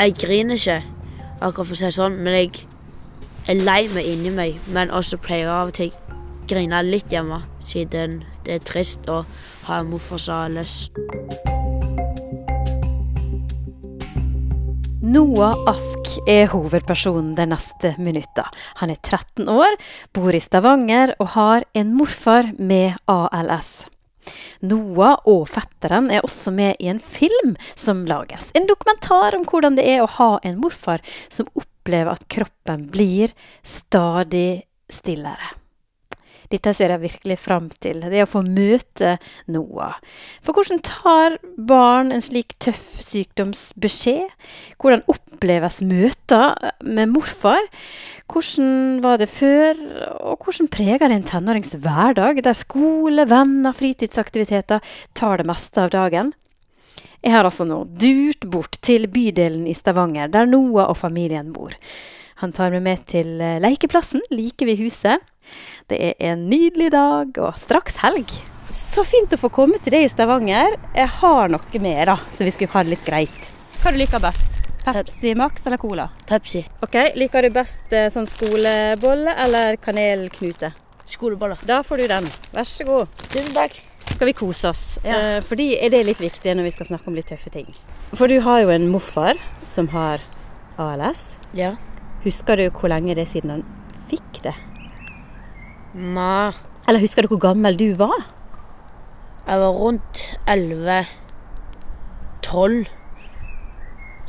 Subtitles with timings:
[0.00, 0.78] Jeg griner ikke,
[1.44, 2.62] akkurat for å si det sånn, men jeg
[3.52, 4.56] er lei meg inni meg.
[4.72, 5.90] Men også pleier jeg av og til
[6.48, 9.18] grine litt hjemme, siden det er trist å
[9.66, 10.96] ha en morfar som har lyst.
[15.04, 18.48] Noah Ask er hovedpersonen de neste minutta.
[18.80, 19.76] Han er 13 år,
[20.16, 23.82] bor i Stavanger og har en morfar med ALS.
[24.60, 28.50] Noah og fetteren er også med i en film som lages.
[28.54, 33.32] En dokumentar om hvordan det er å ha en morfar som opplever at kroppen blir
[33.66, 35.59] stadig stillere.
[36.50, 39.14] Dette ser jeg virkelig fram til, det å få møte
[39.54, 40.00] Noah.
[40.42, 44.32] For hvordan tar barn en slik tøff sykdomsbeskjed?
[44.82, 47.62] Hvordan oppleves møter med morfar?
[48.30, 49.78] Hvordan var det før,
[50.26, 54.82] og hvordan preger det en tenårings hverdag, der skole, venner, fritidsaktiviteter
[55.14, 56.34] tar det meste av dagen?
[57.22, 61.74] Jeg har altså nå durt bort til bydelen i Stavanger, der Noah og familien bor.
[62.40, 65.20] Han tar meg med til lekeplassen like ved huset.
[65.90, 68.32] Det er en nydelig dag og straks helg.
[68.90, 70.74] Så fint å få komme til deg i Stavanger.
[70.96, 73.36] Jeg har noe med, da, så vi skulle ha det litt greit.
[73.82, 74.60] Hva du liker best?
[74.84, 76.08] Pepsi Max eller Cola?
[76.26, 76.64] Pepsi.
[76.82, 80.72] Ok, Liker du best eh, sånn skolebolle eller kanelknute?
[81.04, 81.60] Skoleboller.
[81.68, 82.26] Da får du den.
[82.54, 83.22] Vær så god.
[83.28, 83.76] Tusen takk.
[84.10, 84.82] Skal vi kose oss?
[85.04, 85.36] Ja.
[85.36, 87.68] Eh, fordi er det litt viktig når vi skal snakke om litt tøffe ting.
[88.16, 89.38] For du har jo en morfar
[89.70, 90.24] som har
[90.80, 91.28] ALS.
[91.56, 91.76] Ja.
[92.24, 93.64] Husker du hvor lenge det er siden han
[94.10, 94.54] fikk det?
[95.94, 96.52] Nei.
[96.88, 98.26] Eller husker du hvor gammel du var?
[99.46, 101.04] Jeg var rundt 11
[102.42, 102.86] 12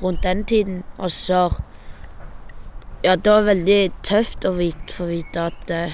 [0.01, 0.83] Rundt den tiden.
[0.97, 1.49] Og så
[3.03, 5.93] Ja, det var veldig tøft å vite, få vite at jeg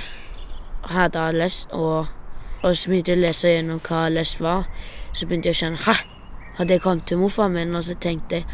[0.88, 2.08] han hadde ALS, og,
[2.64, 4.68] og så begynte jeg å lese gjennom hva ALS var.
[5.16, 5.95] Så begynte jeg å kjenne Hæ?
[6.58, 7.75] Hadde jeg kommet til morfaren min?
[7.75, 8.45] Og så tenkte jeg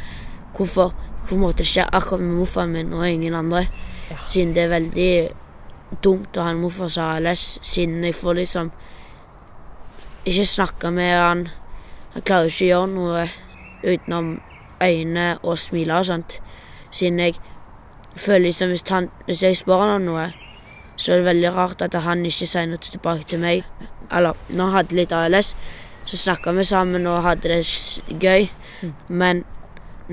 [0.57, 3.67] hvorfor, hvorfor måtte det skje akkurat med morfaren min og ingen andre?
[4.11, 4.17] Ja.
[4.25, 5.13] Siden det er veldig
[6.03, 8.71] dumt å ha en morfar som har ALS, siden jeg får liksom
[10.25, 11.47] ikke snakke med han.
[12.13, 13.25] Han klarer ikke å gjøre noe
[13.83, 14.36] utenom
[14.83, 16.39] øyne og smile og sånt.
[16.92, 17.39] Siden jeg
[18.15, 20.27] føler liksom hvis, han, hvis jeg spør han om noe,
[20.95, 23.65] så er det veldig rart at han ikke sier noe tilbake til meg.
[24.13, 25.55] Eller når han hadde litt ALS,
[26.03, 27.63] så snakka vi sammen og hadde det
[28.21, 28.47] gøy.
[29.08, 29.43] Men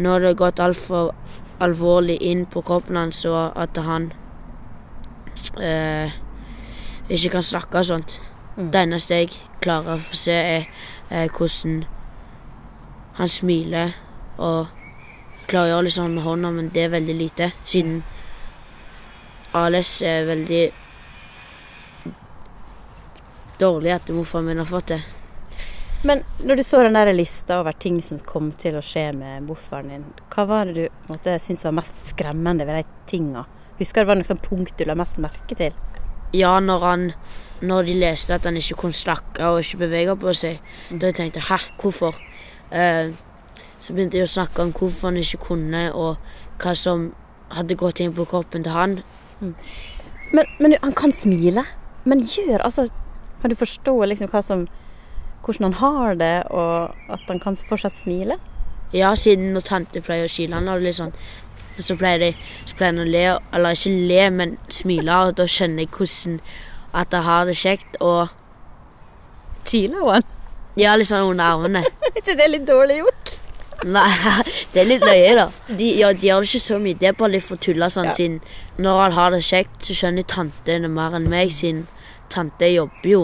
[0.00, 1.12] nå har det gått altfor
[1.60, 4.10] alvorlig inn på kroppen hans, og at han
[5.60, 6.12] eh,
[7.08, 8.16] ikke kan snakke og sånt.
[8.56, 8.70] Mm.
[8.72, 10.68] Det eneste jeg klarer å få se, er
[11.10, 11.84] eh, hvordan
[13.20, 13.92] han smiler
[14.38, 14.70] og
[15.50, 18.00] klarer å gjøre litt sånn med hånda, men det er veldig lite, siden
[19.58, 20.64] ALS er veldig
[23.60, 25.02] dårlig at morfaren min har fått det.
[26.02, 29.44] Men når du så den der lista over ting som kom til å skje med
[29.44, 33.44] morfaren din, hva var det du måte, syntes var mest skremmende ved de tinga?
[33.80, 35.76] Husker du det var noe sånn punkt du la mest merke til?
[36.36, 37.12] Ja, når han
[37.60, 41.42] Når de leste at han ikke kunne snakke og ikke bevege på seg, da tenkte
[41.42, 42.16] jeg hæ, hvorfor?
[42.72, 43.10] Eh,
[43.76, 46.16] så begynte jeg å snakke om hvorfor han ikke kunne, og
[46.62, 47.10] hva som
[47.52, 48.96] hadde gått inn på kroppen til han.
[49.40, 51.66] Men, men han kan smile.
[52.08, 52.88] Men gjør altså
[53.42, 54.66] Kan du forstå liksom hva som
[55.44, 58.36] hvordan han har det, og at han kan fortsatt smile?
[58.92, 61.12] Ja, siden når tante pleier å kile han, og sånn,
[61.80, 62.30] så pleier de
[62.66, 63.22] så pleier han å le,
[63.56, 66.40] eller ikke le, men smile, og da skjønner jeg hvordan
[67.00, 68.28] at jeg har det kjekt, og
[69.64, 70.22] Kiler han?
[70.78, 71.82] ja, litt sånn under armene.
[72.10, 73.32] Er ikke det litt dårlig gjort?
[73.84, 74.08] Nei,
[74.72, 75.46] det er litt løye, da.
[75.68, 76.98] De, ja, de gjør det ikke så mye.
[77.00, 78.16] Det er bare litt for tulla sånn, Ja.
[78.16, 78.38] siden
[78.82, 81.86] når han har det kjekt, så skjønner tante det mer enn meg, siden
[82.32, 83.22] tante jobber jo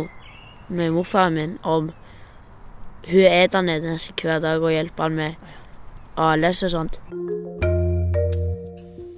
[0.69, 1.93] med morfaren min, og
[3.11, 5.33] hun er der nede nesten hver dag og hjelper han med
[6.17, 7.01] ALS og sånt.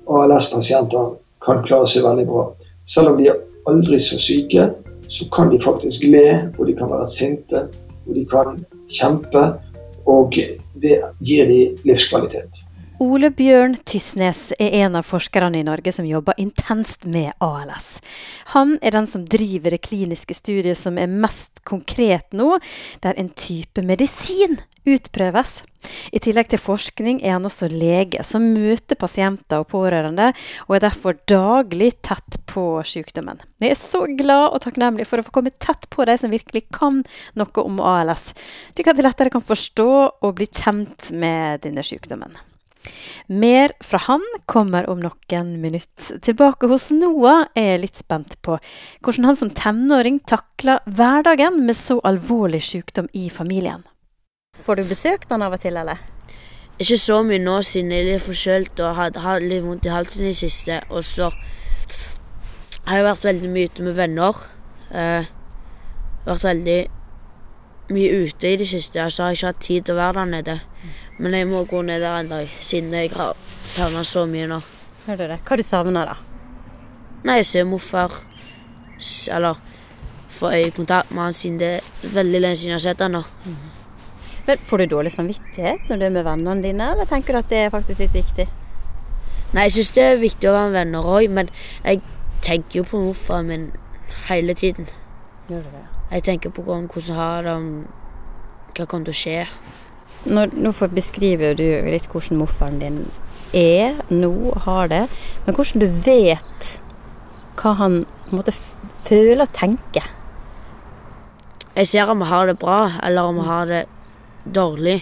[0.08, 2.44] ALS-pasienter kan klare seg veldig bra.
[2.88, 3.40] Selv om de er
[3.70, 4.70] aldri så syke,
[5.08, 7.64] så kan de faktisk le, og de kan være sinte,
[8.06, 8.58] og de kan
[8.92, 9.44] kjempe.
[10.08, 10.32] Og
[10.80, 12.67] det gir de livskvalitet.
[12.98, 18.00] Ole Bjørn Tysnes er en av forskerne i Norge som jobber intenst med ALS.
[18.56, 22.56] Han er den som driver det kliniske studiet som er mest konkret nå,
[23.04, 25.60] der en type medisin utprøves.
[26.10, 30.32] I tillegg til forskning er han også lege, som møter pasienter og pårørende,
[30.66, 33.38] og er derfor daglig tett på sykdommen.
[33.62, 36.66] Vi er så glad og takknemlig for å få komme tett på de som virkelig
[36.74, 37.04] kan
[37.38, 38.32] noe om ALS,
[38.74, 42.34] slik at de lettere kan forstå og bli kjent med denne sykdommen.
[43.28, 46.20] Mer fra han kommer om noen minutter.
[46.24, 48.58] Tilbake hos Noah er jeg litt spent på
[49.04, 53.84] hvordan han som tenåring takler hverdagen med så alvorlig sykdom i familien.
[54.64, 55.98] Får du besøkt han av og til, eller?
[56.78, 59.90] ikke så mye nå siden jeg er litt forkjølt og har hatt litt vondt i
[59.90, 60.78] halsen i det siste.
[60.94, 61.32] Og så
[62.86, 64.44] har jeg vært veldig mye ute med venner.
[64.94, 65.26] Eh,
[66.28, 66.78] vært veldig
[67.96, 70.20] mye ute i det siste, og så har jeg ikke hatt tid til å være
[70.20, 70.56] der nede.
[71.18, 73.34] Men jeg må gå ned der en dag, siden jeg har
[73.66, 74.60] savna så mye nå.
[75.06, 75.38] Hører du det?
[75.48, 76.14] Hva du savner da?
[77.26, 78.12] Nei, jeg ser morfar
[79.34, 79.58] Eller
[80.38, 83.22] få øyekontakt med han siden det er veldig lenge siden jeg har sett han nå.
[84.46, 87.50] Men Får du dårlig samvittighet når du er med vennene dine, eller tenker du at
[87.50, 88.46] det er faktisk litt viktig?
[89.52, 91.50] Nei, jeg syns det er viktig å være med venner òg, men
[91.84, 92.02] jeg
[92.44, 93.70] tenker jo på morfar min
[94.28, 94.88] hele tiden.
[95.48, 95.84] Gjør du det?
[96.12, 97.58] Jeg tenker på hvordan han jeg har det,
[98.76, 99.46] hva kommer til å skje.
[100.28, 103.00] Nå, nå beskriver du litt hvordan morfaren din
[103.56, 105.04] er nå, har det.
[105.46, 106.72] Men hvordan du vet
[107.58, 108.54] hva han på en måte
[109.08, 110.10] føler og tenker.
[111.78, 113.84] Jeg ser om jeg har det bra, eller om jeg har det
[114.54, 114.98] dårlig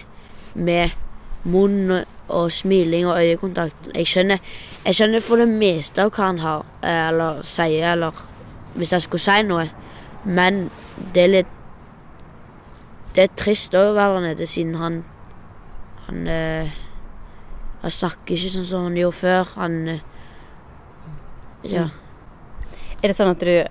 [0.53, 0.95] med
[1.47, 1.91] munn
[2.27, 3.89] og smiling og øyekontakt.
[3.95, 4.39] Jeg skjønner,
[4.85, 8.11] jeg skjønner for det meste av hva han har, eh, eller sier, eller
[8.75, 9.69] hvis jeg skulle si noe.
[10.23, 10.69] Men
[11.13, 11.53] det er litt
[13.17, 15.03] Det er trist å være der nede, siden han
[16.07, 16.75] Han, eh,
[17.81, 19.55] han snakker ikke sånn som han gjorde før.
[19.61, 20.05] Han eh,
[21.67, 21.89] Ja.
[23.03, 23.67] Er det sånn at du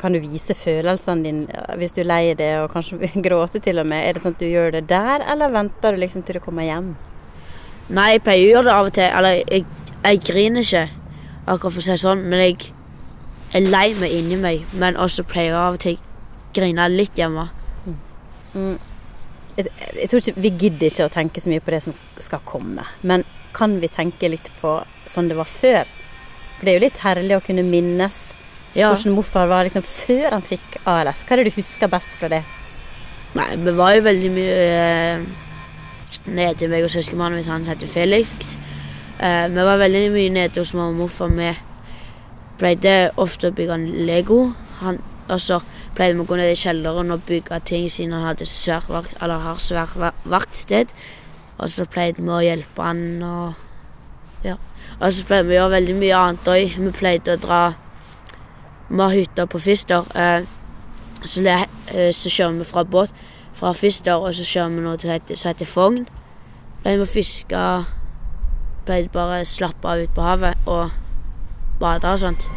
[0.00, 3.88] kan du vise følelsene dine hvis du er lei det, og kanskje gråte til og
[3.90, 4.06] med?
[4.06, 6.64] Er det sånn at du gjør det der, eller venter du liksom til du kommer
[6.64, 6.94] hjem?
[7.92, 9.08] Nei, jeg pleier å gjøre det av og til.
[9.10, 9.66] Eller jeg,
[10.04, 10.84] jeg griner ikke,
[11.42, 12.70] akkurat for å si det sånn, men jeg
[13.58, 14.64] er lei meg inni meg.
[14.80, 17.48] Men også pleier jeg av og til å grine litt hjemme.
[19.56, 19.68] Jeg,
[20.00, 22.84] jeg tror ikke, Vi gidder ikke å tenke så mye på det som skal komme,
[23.02, 24.78] men kan vi tenke litt på
[25.12, 25.84] sånn det var før?
[26.56, 28.20] For det er jo litt herlig å kunne minnes
[28.72, 28.88] Ja.
[28.88, 31.24] hvordan morfar var liksom før han fikk ALS.
[31.26, 32.40] Hva er det du husker best fra det?
[33.36, 35.26] Nei, vi var jo veldig mye eh,
[36.32, 38.32] nede meg og søskenmannen min, han heter Felix.
[39.20, 41.28] Eh, vi var veldig mye nede hos mamma og morfar.
[41.36, 41.52] Vi
[42.60, 44.40] pleide ofte å bygge en Lego.
[44.80, 44.98] Han,
[45.28, 45.60] og så
[45.96, 49.16] pleide vi å gå ned i kjelleren og bygge ting siden han hadde svært vakt,
[49.20, 50.92] eller har svært vaktsted.
[51.58, 53.60] Og så pleide vi å hjelpe han og
[54.44, 54.56] ja.
[54.98, 56.78] Og så pleide vi å gjøre veldig mye annet òg.
[56.78, 57.62] Vi pleide å dra
[58.92, 60.04] Vi har hytte på Fister.
[60.14, 60.42] Eh,
[61.24, 61.54] så, le,
[61.88, 63.14] eh, så kjører vi fra båt
[63.54, 66.04] fra Fister, og så kjører vi noe til som heter Fogn.
[66.82, 67.62] Pleide vi å fiske.
[68.86, 70.90] Pleide bare å slappe av ute på havet og
[71.80, 72.50] bade og sånt.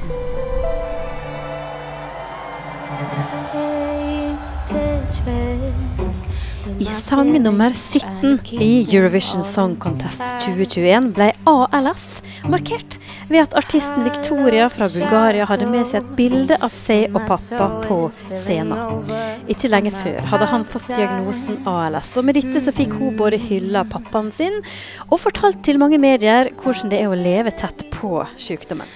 [6.66, 12.06] I sang nummer 17 i Eurovision Song Contest 2021 ble ALS
[12.50, 12.98] markert
[13.30, 17.70] ved at artisten Victoria fra Bulgaria hadde med seg et bilde av seg og pappa
[17.86, 18.00] på
[18.34, 19.06] scenen.
[19.46, 23.38] Ikke lenge før hadde han fått diagnosen ALS, og med dette så fikk hun både
[23.46, 24.58] hylla pappaen sin
[25.12, 28.90] og fortalt til mange medier hvordan det er å leve tett på sykdommen.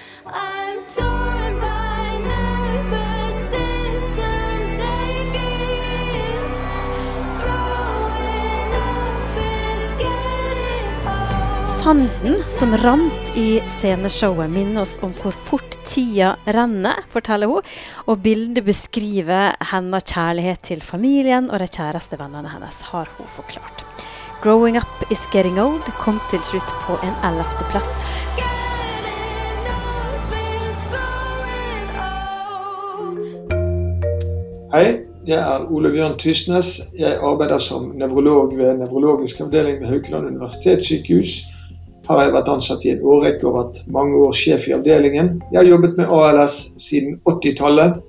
[11.90, 12.42] Old.
[12.44, 17.66] Som rant i sceneshowet minner oss om hvor fort tida renner, forteller hun.
[18.06, 23.84] Og bildet beskriver hennes kjærlighet til familien og de kjæreste vennene hennes, har hun forklart.
[24.40, 28.04] 'Growing Up Is Getting Old' kom til slutt på en ellevteplass.
[34.72, 36.80] Hei, jeg er Ole Bjørn Tysnes.
[36.98, 41.59] Jeg arbeider som nevrolog ved nevrologisk avdeling ved Haukeland universitetssykehus.
[42.10, 45.36] Har jeg vært ansatt i en årrekke og vært mange år sjef i avdelingen.
[45.52, 48.00] Jeg har jobbet med ALS siden 80-tallet.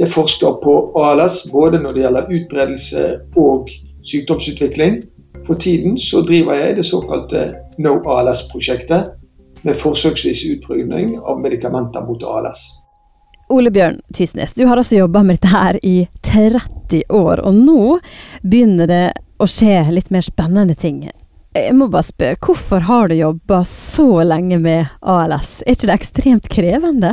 [0.00, 3.02] Jeg forsker på ALS både når det gjelder utbredelse
[3.42, 3.68] og
[4.08, 5.02] sykdomsutvikling.
[5.44, 7.42] For tiden så driver jeg det såkalte
[7.84, 9.12] No ALS-prosjektet
[9.68, 12.62] med forsøksvis utprøving av medikamenter mot ALS.
[13.52, 17.98] Ole Bjørn Tysnes, du har altså jobba med dette her i 30 år, og nå
[18.40, 19.04] begynner det
[19.36, 21.04] å skje litt mer spennende ting.
[21.54, 25.60] Jeg må bare spørre, hvorfor har du jobba så lenge med ALS?
[25.62, 27.12] Er ikke det ekstremt krevende?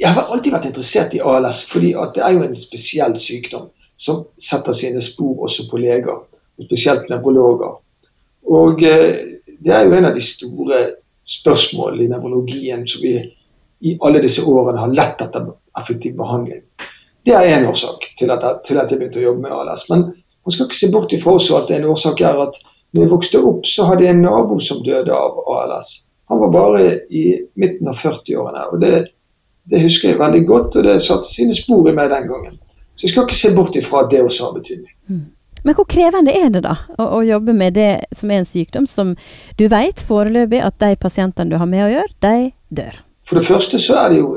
[0.00, 3.66] Jeg har alltid vært interessert i ALS, fordi det er jo en spesiell sykdom
[4.00, 6.22] som setter sine spor også på leger,
[6.56, 7.74] og spesielt nevrologer.
[8.48, 10.78] Og eh, det er jo en av de store
[11.28, 13.18] spørsmålene i nevrologien som vi
[13.84, 16.62] i alle disse årene har lett etter effektiv behandling.
[17.26, 19.84] Det er én årsak til at, jeg, til at jeg begynte å jobbe med ALS.
[19.92, 22.60] Men man skal ikke se bort ifra også at en årsak er at
[22.96, 25.92] når jeg vokste opp, så hadde jeg en nabo som døde av ALS.
[26.32, 27.28] Han var bare i
[27.60, 28.64] midten av 40-årene.
[28.72, 28.94] og det
[29.70, 32.58] det husker jeg veldig godt, og det satte sine spor i meg den gangen.
[32.96, 34.92] Så jeg skal ikke se bort ifra at det også har betydning.
[35.66, 38.86] Men hvor krevende er det da å, å jobbe med det som er en sykdom
[38.86, 39.16] som
[39.58, 42.36] du vet foreløpig at de pasientene du har med å gjøre, de
[42.78, 43.00] dør?
[43.26, 44.36] For det første så er det, jo,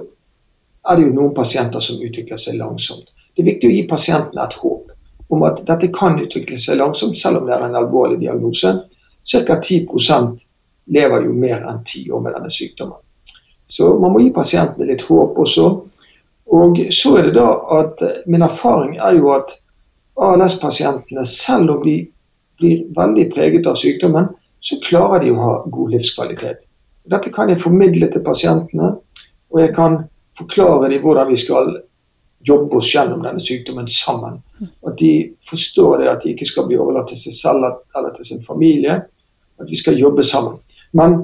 [0.89, 3.13] er det jo noen pasienter som utvikler seg langsomt.
[3.37, 4.89] Det er viktig å gi pasientene et håp
[5.29, 8.73] om at dette kan utvikle seg langsomt, selv om det er en alvorlig diagnose.
[9.29, 9.59] Ca.
[9.61, 9.85] 10
[10.89, 12.97] lever jo mer enn ti år med denne sykdommen.
[13.69, 15.67] Så man må gi pasientene litt håp også.
[16.49, 19.53] Og så er det da at eh, min erfaring er jo at
[20.19, 21.99] ALS-pasientene, selv om de
[22.59, 26.65] blir veldig preget av sykdommen, så klarer de å ha god livskvalitet.
[27.09, 28.95] Dette kan jeg formidle til pasientene,
[29.53, 30.01] og jeg kan
[30.39, 31.71] forklare dem hvordan vi skal
[32.47, 34.41] jobbe oss gjennom denne sykdommen sammen.
[34.89, 35.13] At de
[35.49, 39.01] forstår det at de ikke skal bli overlatt til seg selv eller til sin familie.
[39.59, 40.57] At vi skal jobbe sammen.
[40.93, 41.19] Men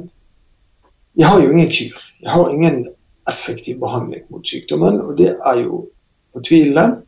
[1.17, 2.01] jeg har jo ingen kur.
[2.21, 2.87] Jeg har ingen
[3.29, 5.85] effektiv behandling mot sykdommen, og det er jo
[6.33, 7.01] fortvilende.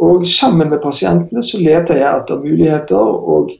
[0.00, 2.96] Og sammen med pasientene så leter jeg etter muligheter,
[3.34, 3.50] og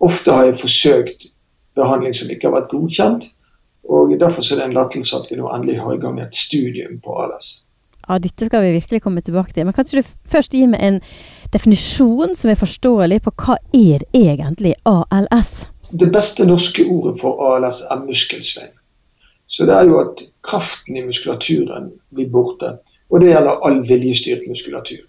[0.00, 1.26] ofte har jeg forsøkt
[1.76, 3.28] behandling som ikke har vært godkjent.
[3.84, 7.00] Og Derfor er det en lettelse at vi nå endelig har i gang et studium
[7.04, 7.50] på ALS.
[8.08, 9.64] Ja, dette skal vi virkelig komme tilbake til.
[9.64, 11.00] Men kan du først gi meg en
[11.54, 15.64] definisjon som er forståelig på hva er egentlig ALS?
[15.92, 18.72] Det beste norske ordet for ALS er muskelsvein.
[19.46, 22.78] Så det er jo at kraften i muskulaturen blir borte.
[23.12, 25.04] Og det gjelder all viljestyrt muskulatur.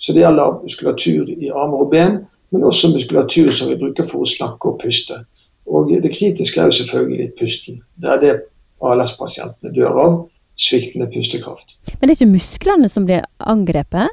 [0.00, 4.24] Så det gjelder muskulatur i armer og ben, men også muskulatur som vi bruker for
[4.24, 5.20] å snakke og puste.
[5.68, 7.82] Og det kritiske er jo selvfølgelig pusten.
[8.00, 8.34] Det er det
[8.80, 10.16] ALS-pasientene dør av.
[10.60, 11.78] Sviktende pustekraft.
[12.00, 14.10] Men det er ikke musklene som blir angrepet?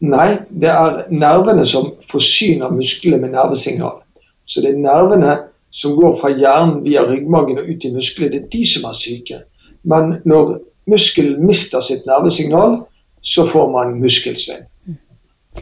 [0.00, 3.98] Nei, det er nervene som forsyner musklene med nervesignal.
[4.46, 5.34] Så det er nervene
[5.74, 8.96] som går fra hjernen via ryggmargen og ut i musklene, det er de som er
[8.96, 9.42] syke.
[9.82, 12.80] Men når muskelen mister sitt nervesignal,
[13.22, 14.66] så får man muskelsvinn.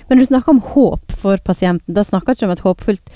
[0.09, 1.95] Men du snakker om håp for pasienten.
[1.97, 3.13] Da snakker du ikke om et håpfullt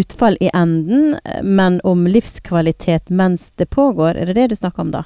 [0.00, 4.16] utfall i enden, men om livskvalitet mens det pågår.
[4.16, 5.04] Er det det du snakker om da?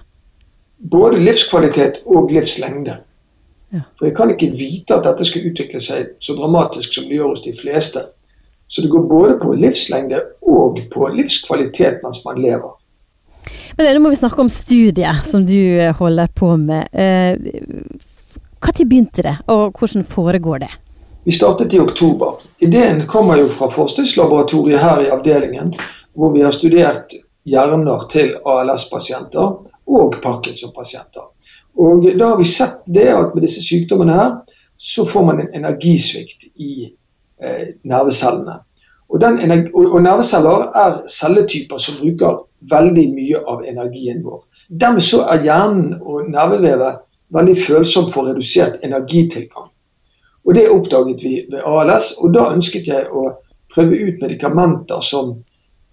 [0.78, 3.00] Både livskvalitet og livslengde.
[3.98, 7.34] For jeg kan ikke vite at dette skal utvikle seg så dramatisk som det gjør
[7.34, 8.04] hos de fleste.
[8.68, 12.72] Så det går både på livslengde og på livskvalitet mens man lever.
[13.76, 16.88] Men nå må vi snakke om studiet som du eh, holder på med.
[18.64, 20.70] Når begynte det, og hvordan foregår det?
[21.24, 22.40] Vi startet i oktober.
[22.58, 25.74] Ideen kommer jo fra forskningslaboratoriet her i avdelingen,
[26.12, 27.14] hvor vi har studert
[27.44, 29.54] hjerner til ALS-pasienter
[29.86, 31.33] og Parkinson-pasienter.
[31.76, 34.30] Og Da har vi sett det at med disse sykdommene her,
[34.78, 36.92] så får man en energisvikt i
[37.42, 38.60] eh, nervecellene.
[39.08, 44.42] Og, energi, og, og nerveceller er celletyper som bruker veldig mye av energien vår.
[44.68, 47.02] Dermed så er hjernen og nervevevet
[47.34, 49.70] veldig følsom for redusert energitilgang.
[50.44, 53.30] Og Det oppdaget vi ved ALS, og da ønsket jeg å
[53.74, 55.34] prøve ut medikamenter som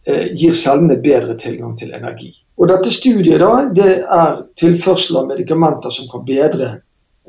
[0.07, 2.33] eh, gir cellene bedre tilgang til energi.
[2.59, 6.71] Og Dette studiet da, det er tilførsel av medikamenter som kan bedre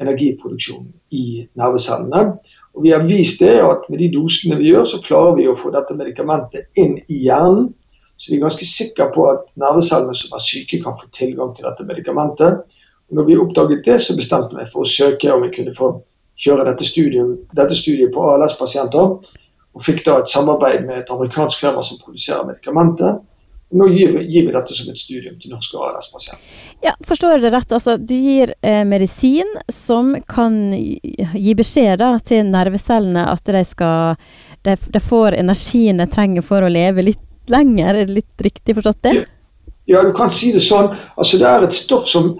[0.00, 2.38] energiproduksjonen i nervecellene.
[2.74, 5.56] Og Vi har vist det at med de dosene vi gjør, så klarer vi å
[5.56, 7.70] få dette medikamentet inn i hjernen.
[8.16, 11.66] Så vi er ganske sikre på at nervecellene som er syke, kan få tilgang til
[11.66, 12.62] dette medikamentet.
[13.10, 15.92] Og når vi oppdaget det, så bestemte vi for å søke om vi kunne få
[16.42, 19.18] kjøre dette studiet, dette studiet på ALS-pasienter.
[19.72, 23.20] Og fikk da et samarbeid med et amerikansk firma som produserer medikamentet.
[23.72, 26.44] Nå gir gir vi dette som et studium til norske ALS-pasienter.
[26.84, 27.72] Ja, Forstår jeg det rett?
[27.72, 34.20] Altså, du gir eh, medisin som kan gi beskjed da, til nervecellene at de, skal,
[34.68, 37.94] de, de får energien de trenger for å leve litt lenger.
[37.94, 39.14] Er det litt riktig forstått det?
[39.88, 40.92] Ja, du kan si det sånn.
[41.16, 42.34] Altså Det er et stoff som,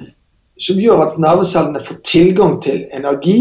[0.61, 3.39] som gjør at nervecellene får tilgang til energi,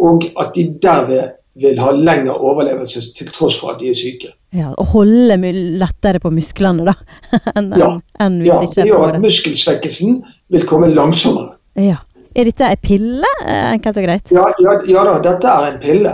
[0.00, 4.30] og at de derved vil ha lengre overlevelse til tross for at de er syke.
[4.52, 5.36] Ja, Og holde
[5.78, 6.94] lettere på musklene, da.
[7.56, 7.90] enn Ja.
[8.20, 10.16] en hvis Ja, ikke det gjør at muskelsvekkelsen
[10.50, 11.54] vil komme langsommere.
[11.78, 12.00] Ja.
[12.34, 14.30] Er dette en pille, eh, enkelt og greit?
[14.34, 16.12] Ja, ja, ja da, dette er en pille.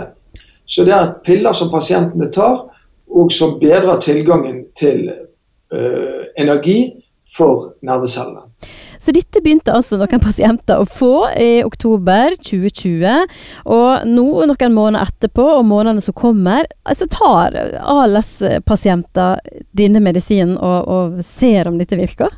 [0.65, 2.65] Så det er piller som pasientene tar,
[3.07, 5.05] og som bedrer tilgangen til
[5.71, 5.79] ø,
[6.37, 6.91] energi
[7.37, 8.46] for nervecellene.
[9.07, 13.37] Så dette begynte altså noen pasienter å få i oktober 2020.
[13.71, 17.55] Og nå, noen måneder etterpå, og månedene som kommer, altså tar
[17.87, 19.39] ALS-pasienter
[19.79, 22.35] denne medisinen og, og ser om dette virker?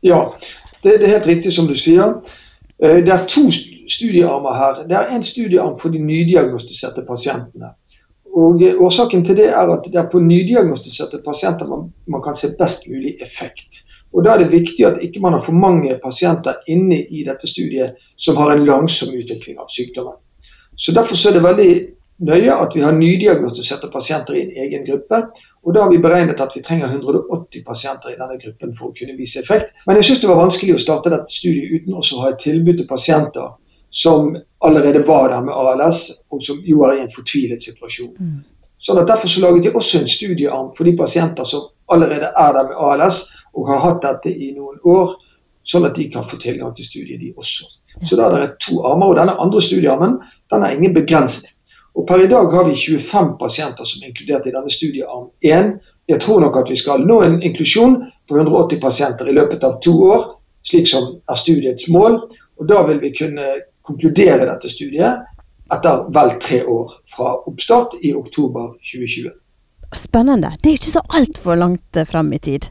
[0.00, 0.22] Ja,
[0.80, 2.16] det, det er helt riktig som du sier.
[2.80, 4.82] Eh, Det er to studiearmer her.
[4.88, 7.74] Det er en studiearm for de nydiagnostiserte pasientene.
[8.32, 12.40] Og eh, Årsaken til det er at det er på nydiagnostiserte pasienter man, man kan
[12.40, 13.83] se best mulig effekt.
[14.14, 17.50] Og Da er det viktig at ikke man har for mange pasienter inne i dette
[17.50, 20.14] studiet som har en langsom utvikling av sykdommen.
[20.76, 21.70] Så Derfor så er det veldig
[22.22, 25.20] nøye at vi har nydiagnostiserte pasienter i en egen gruppe.
[25.64, 28.94] Og da har vi beregnet at vi trenger 180 pasienter i denne gruppen for å
[28.94, 29.74] kunne vise effekt.
[29.86, 32.42] Men jeg syns det var vanskelig å starte dette studiet uten også å ha et
[32.42, 33.54] tilbud til pasienter
[33.94, 38.14] som allerede var der med ALS, og som jo er i en fortvilet situasjon.
[38.78, 42.52] Sånn at Derfor så laget de også en studiearm for de pasienter som allerede er
[42.52, 43.22] der med ALS
[43.54, 45.14] og har hatt dette i noen år,
[45.64, 47.68] sånn at de kan få tilgang til studiet, de også.
[48.02, 50.18] Så da er det to armer, og denne andre studiearmen
[50.52, 51.52] den har ingen begrensning.
[51.94, 55.76] Og Per i dag har vi 25 pasienter som er inkludert i denne studiearm 1.
[56.10, 59.78] Jeg tror nok at vi skal nå en inklusjon på 180 pasienter i løpet av
[59.84, 60.24] to år,
[60.66, 62.18] slik som er studiets mål.
[62.58, 63.46] Og Da vil vi kunne
[63.86, 65.22] konkludere dette studiet
[65.72, 69.32] etter vel tre år fra oppstart i oktober 2020.
[69.94, 70.52] Spennende.
[70.60, 72.68] Det er jo ikke så altfor langt frem i tid.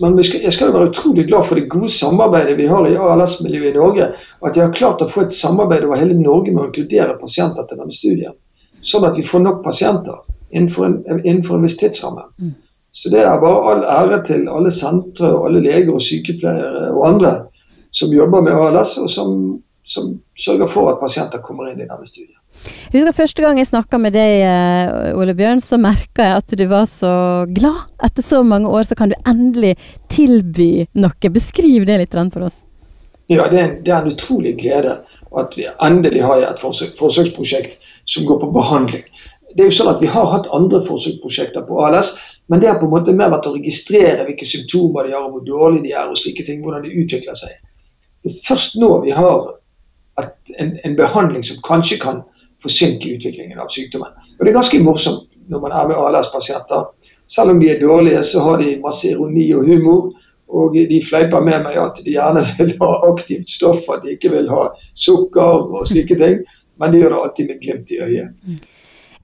[0.00, 2.96] Men skal, jeg skal jo være utrolig glad for det gode samarbeidet vi har i
[3.00, 4.10] ALS-miljøet i Norge.
[4.44, 7.64] At jeg har klart å få et samarbeid over hele Norge med å inkludere pasienter
[7.68, 8.36] til denne studien.
[8.84, 10.20] Sånn at vi får nok pasienter
[10.52, 12.26] innenfor en, innenfor en viss tidsramme.
[12.96, 17.02] Så det er bare all ære til alle sentre, og alle leger og sykepleiere og
[17.08, 17.32] andre
[17.96, 19.36] som jobber med ALS, og som,
[19.86, 22.34] som sørger for at pasienter kommer inn i denne studien.
[22.90, 26.54] Jeg husker første gang jeg snakka med deg, eh, Ole Bjørn, så merka jeg at
[26.58, 27.12] du var så
[27.52, 27.84] glad.
[28.02, 29.76] Etter så mange år så kan du endelig
[30.12, 31.32] tilby noe.
[31.36, 32.62] Beskriv det litt for oss.
[33.28, 35.00] Ja, det er, en, det er en utrolig glede
[35.36, 39.04] at vi endelig har et forsøk, forsøksprosjekt som går på behandling.
[39.56, 42.14] Det er jo sånn at Vi har hatt andre forsøksprosjekter på ALS,
[42.46, 45.42] men det har på en måte mer vært å registrere hvilke symptomer de har, hvor
[45.46, 47.56] dårlige de er, og slike ting, hvordan de utvikler seg.
[48.22, 49.56] Det er først nå vi har
[50.58, 52.22] en, en behandling som kanskje kan
[52.62, 54.12] forsinke utviklingen av sykdommen.
[54.38, 56.86] Og Det er ganske morsomt når man er med ALS-pasienter.
[57.30, 60.12] Selv om de er dårlige, så har de masse ironi og humor.
[60.48, 64.30] Og de fleiper med meg at de gjerne vil ha aktivt stoff, at de ikke
[64.34, 66.42] vil ha sukker og slike ting.
[66.78, 68.64] Men de gjør det alltid med glimt i øyet.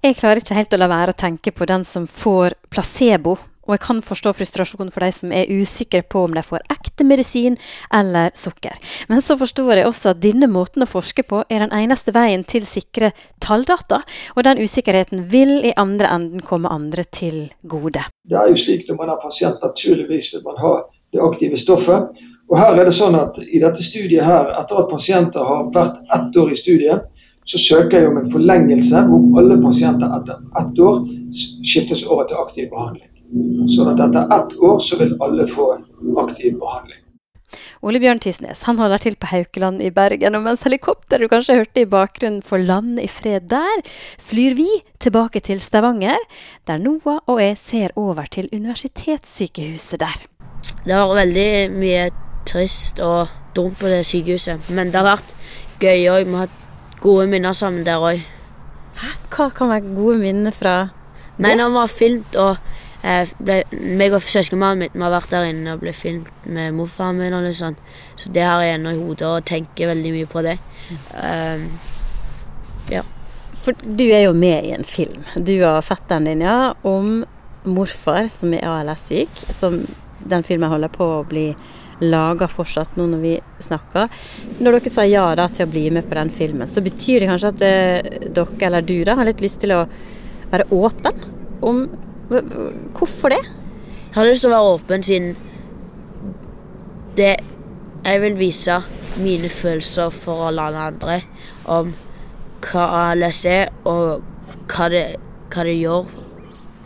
[0.03, 3.37] Jeg klarer ikke helt å la være å tenke på den som får placebo.
[3.67, 7.07] Og jeg kan forstå frustrasjonen for de som er usikre på om de får ekte
[7.07, 7.59] medisin
[7.95, 8.75] eller sukker.
[9.09, 12.43] Men så forstår jeg også at denne måten å forske på er den eneste veien
[12.49, 14.03] til sikre talldata,
[14.35, 18.03] og den usikkerheten vil i andre enden komme andre til gode.
[18.27, 20.75] Det er jo slik når man er pasient, naturligvis vil man ha
[21.13, 22.23] det aktive stoffet.
[22.51, 26.03] Og her er det sånn at I dette studiet her, etter at pasienter har vært
[26.17, 27.07] ett år i studiet,
[27.49, 31.01] så søker jeg om en forlengelse hvor alle pasienter etter ett år
[31.65, 33.12] skiftes over til aktiv behandling.
[33.73, 35.71] Sånn at etter ett år så vil alle få
[36.21, 36.99] aktiv behandling.
[37.83, 41.57] Ole Bjørn Tysnes han holder til på Haukeland i Bergen, og mens helikopteret du kanskje
[41.59, 43.83] hørte i bakgrunnen får lande i fred der,
[44.23, 44.69] flyr vi
[45.03, 46.21] tilbake til Stavanger,
[46.69, 50.25] der Noah og jeg ser over til universitetssykehuset der.
[50.85, 52.07] Det var veldig mye
[52.49, 55.35] trist og dumt på det sykehuset, men det har vært
[55.83, 56.25] gøy òg.
[56.27, 58.23] Vi har hatt gode minner sammen der òg.
[59.33, 60.77] Hva kan være gode minner fra
[61.41, 62.59] Nei, når vi har filmt og
[63.03, 63.63] ble,
[63.99, 67.47] meg og søskenmannen vi har vært der inne og ble filmet med morfaren min og
[67.47, 67.79] litt sånn.
[68.17, 70.59] Så det har jeg ennå i hodet og tenker veldig mye på det.
[71.17, 71.67] Um,
[73.63, 77.21] For du er jo med i en film, du og fetteren din, ja, om
[77.63, 79.45] morfar som er ALS-syk.
[79.55, 79.85] Som
[80.23, 81.49] den filmen holder på å bli
[82.03, 84.11] laga fortsatt nå når vi snakker.
[84.63, 87.31] Når dere sa ja da til å bli med på den filmen, så betyr det
[87.31, 89.85] kanskje at eh, dere, eller du, da, har litt lyst til å
[90.53, 91.23] være åpen
[91.63, 91.85] om
[92.29, 93.43] Hvorfor det?
[93.43, 95.37] Jeg har lyst til å være åpen siden
[97.17, 97.37] det
[98.05, 98.81] Jeg vil vise
[99.21, 101.21] mine følelser for alle andre
[101.71, 101.93] om
[102.63, 104.23] hva ALS er, og
[104.71, 105.03] hva det,
[105.53, 106.09] hva det gjør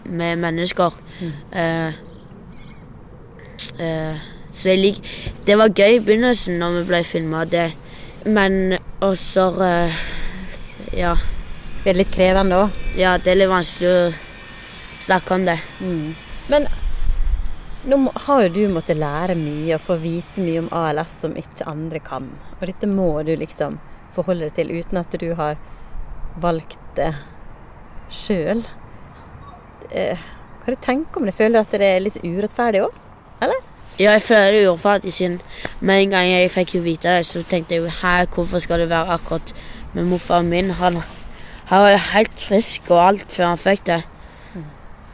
[0.08, 0.96] med mennesker.
[1.20, 1.32] Mm.
[1.52, 1.92] Uh,
[3.80, 5.00] uh, så jeg lik,
[5.46, 7.70] Det var gøy i begynnelsen når vi ble filma, det.
[8.24, 10.04] Men også uh,
[10.96, 11.14] Ja.
[11.84, 12.78] Det er litt krevende òg.
[12.98, 14.25] Ja, det er litt vanskelig å
[15.06, 15.58] snakke om det.
[16.50, 16.68] Men
[17.86, 21.68] nå har jo du måttet lære mye og få vite mye om ALS som ikke
[21.70, 22.28] andre kan.
[22.58, 23.78] Og dette må du liksom
[24.16, 25.60] forholde deg til uten at du har
[26.42, 27.12] valgt det
[28.12, 28.64] sjøl.
[29.90, 30.18] Eh,
[30.62, 31.36] hva du tenker om det?
[31.38, 32.98] Føler du at det er litt urettferdig òg?
[33.44, 33.62] Eller?
[34.00, 35.38] Ja, jeg føler det urettferdig siden
[35.80, 38.82] med en gang jeg fikk jo vite det, så tenkte jeg jo her, hvorfor skal
[38.82, 39.54] det være akkurat
[39.94, 40.74] med morfaren min?
[40.80, 41.00] Han,
[41.70, 44.02] han var jo helt frisk og alt før han fikk det.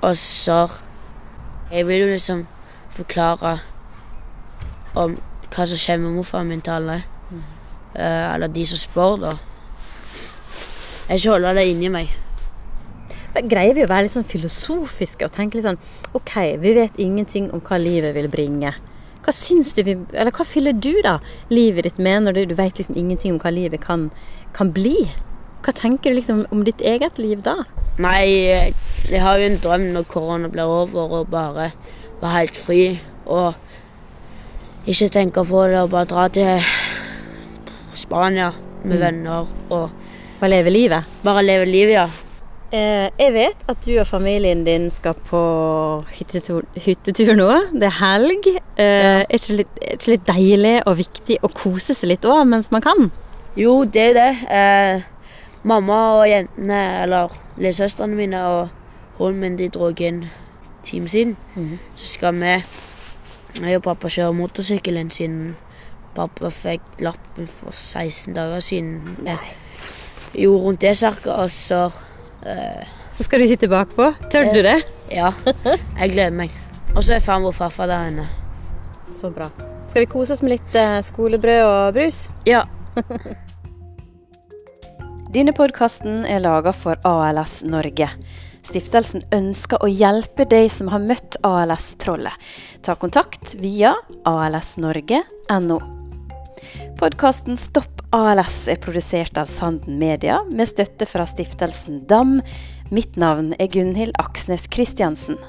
[0.02, 0.68] Og så
[1.72, 2.46] Jeg vil jo liksom
[2.92, 3.58] forklare
[4.94, 5.14] om
[5.52, 6.98] hva som skjer med morfaren min til alle.
[7.94, 9.32] Uh, eller de som spør, da.
[11.08, 12.12] Jeg ikke holder det inni meg.
[13.32, 15.80] Men Greier vi å være litt sånn filosofiske og tenke litt sånn
[16.16, 18.74] OK, vi vet ingenting om hva livet vil bringe.
[19.22, 22.56] Hva syns du vi Eller hva fyller du da livet ditt med når du, du
[22.58, 24.10] vet liksom ingenting om hva livet kan,
[24.56, 25.08] kan bli?
[25.62, 27.60] Hva tenker du liksom om ditt eget liv da?
[28.02, 28.24] Nei,
[29.10, 31.70] jeg har jo en drøm når korona blir over, og bare
[32.22, 32.80] være helt fri.
[33.26, 33.54] Og
[34.88, 36.64] ikke tenke på det, og bare dra til
[37.94, 38.50] Spania
[38.84, 39.90] med venner og
[40.40, 41.04] Bare leve livet?
[41.22, 42.08] bare leve livet, ja.
[42.72, 45.38] Eh, jeg vet at du og familien din skal på
[46.16, 47.46] hyttetur, hyttetur nå.
[47.78, 48.48] Det er helg.
[48.80, 52.42] Eh, er, ikke litt, er ikke litt deilig og viktig å kose seg litt òg
[52.48, 53.10] mens man kan?
[53.54, 54.30] Jo, det er det.
[54.50, 55.04] Eh,
[55.64, 58.68] mamma og jentene, eller lillesøstrene mine og
[59.18, 60.24] hunden min, de dro inn
[60.82, 61.36] time siden.
[61.94, 62.54] Så skal vi,
[63.62, 65.54] jeg og pappa, kjøre motorsykkelen siden
[66.16, 69.16] pappa fikk lappen for 16 dager siden.
[69.24, 69.38] Nei.
[70.34, 71.90] jo, rundt det cirka, og så
[72.46, 74.12] eh, Så skal du sitte bakpå.
[74.32, 74.78] Tør du det?
[75.12, 75.32] Ja,
[76.00, 76.50] jeg gleder meg.
[76.96, 78.28] Og så er farmor og farfar der inne.
[79.12, 79.50] Så bra.
[79.88, 82.26] Skal vi kose oss med litt eh, skolebrød og brus?
[82.48, 82.64] Ja.
[85.32, 88.04] Denne podkasten er laga for ALS Norge.
[88.68, 92.36] Stiftelsen ønsker å hjelpe de som har møtt ALS-trollet.
[92.84, 93.94] Ta kontakt via
[94.28, 95.78] alsnorge.no.
[97.00, 102.42] Podkasten Stopp ALS er produsert av Sanden Media med støtte fra stiftelsen DAM.
[102.92, 105.40] Mitt navn er Gunhild Aksnes Kristiansen.